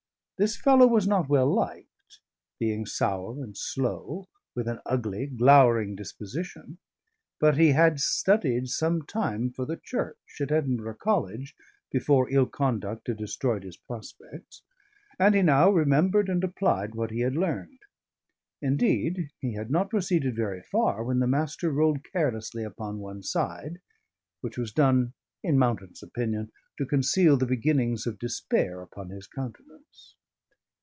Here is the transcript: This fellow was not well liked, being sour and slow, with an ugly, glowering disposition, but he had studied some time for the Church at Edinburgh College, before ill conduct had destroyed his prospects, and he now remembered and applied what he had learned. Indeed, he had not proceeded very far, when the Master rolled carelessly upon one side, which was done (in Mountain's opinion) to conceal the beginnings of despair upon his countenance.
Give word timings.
This 0.43 0.57
fellow 0.57 0.87
was 0.87 1.07
not 1.07 1.29
well 1.29 1.45
liked, 1.53 2.17
being 2.57 2.87
sour 2.87 3.33
and 3.43 3.55
slow, 3.55 4.27
with 4.55 4.67
an 4.67 4.79
ugly, 4.87 5.27
glowering 5.27 5.95
disposition, 5.95 6.79
but 7.39 7.59
he 7.59 7.73
had 7.73 7.99
studied 7.99 8.67
some 8.67 9.03
time 9.03 9.51
for 9.51 9.67
the 9.67 9.77
Church 9.77 10.17
at 10.39 10.51
Edinburgh 10.51 10.95
College, 10.99 11.55
before 11.91 12.27
ill 12.31 12.47
conduct 12.47 13.05
had 13.07 13.17
destroyed 13.17 13.61
his 13.61 13.77
prospects, 13.77 14.63
and 15.19 15.35
he 15.35 15.43
now 15.43 15.69
remembered 15.69 16.27
and 16.27 16.43
applied 16.43 16.95
what 16.95 17.11
he 17.11 17.19
had 17.19 17.35
learned. 17.35 17.77
Indeed, 18.63 19.29
he 19.41 19.53
had 19.53 19.69
not 19.69 19.91
proceeded 19.91 20.35
very 20.35 20.63
far, 20.71 21.03
when 21.03 21.19
the 21.19 21.27
Master 21.27 21.69
rolled 21.71 22.03
carelessly 22.13 22.63
upon 22.63 22.97
one 22.97 23.21
side, 23.21 23.79
which 24.39 24.57
was 24.57 24.73
done 24.73 25.13
(in 25.43 25.59
Mountain's 25.59 26.01
opinion) 26.01 26.51
to 26.79 26.87
conceal 26.87 27.37
the 27.37 27.45
beginnings 27.45 28.07
of 28.07 28.17
despair 28.17 28.81
upon 28.81 29.11
his 29.11 29.27
countenance. 29.27 30.15